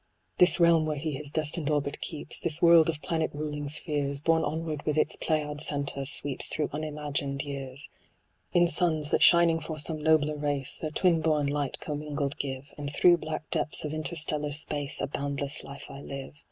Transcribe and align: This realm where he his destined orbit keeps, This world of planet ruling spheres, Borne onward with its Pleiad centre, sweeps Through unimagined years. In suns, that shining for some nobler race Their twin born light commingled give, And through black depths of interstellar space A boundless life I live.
This 0.39 0.59
realm 0.59 0.87
where 0.87 0.95
he 0.97 1.11
his 1.11 1.29
destined 1.29 1.69
orbit 1.69 2.01
keeps, 2.01 2.39
This 2.39 2.59
world 2.59 2.89
of 2.89 3.03
planet 3.03 3.29
ruling 3.35 3.69
spheres, 3.69 4.19
Borne 4.19 4.43
onward 4.43 4.83
with 4.83 4.97
its 4.97 5.15
Pleiad 5.15 5.61
centre, 5.61 6.05
sweeps 6.07 6.47
Through 6.47 6.71
unimagined 6.73 7.43
years. 7.43 7.87
In 8.51 8.65
suns, 8.67 9.11
that 9.11 9.21
shining 9.21 9.59
for 9.59 9.77
some 9.77 10.01
nobler 10.01 10.37
race 10.37 10.79
Their 10.81 10.89
twin 10.89 11.21
born 11.21 11.45
light 11.45 11.79
commingled 11.79 12.39
give, 12.39 12.73
And 12.79 12.91
through 12.91 13.17
black 13.17 13.47
depths 13.51 13.85
of 13.85 13.93
interstellar 13.93 14.53
space 14.53 15.01
A 15.01 15.07
boundless 15.07 15.63
life 15.63 15.85
I 15.87 16.01
live. 16.01 16.33